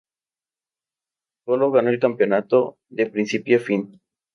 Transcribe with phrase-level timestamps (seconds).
[1.45, 4.01] Colo-Colo ganó el campeonato de principio a fin.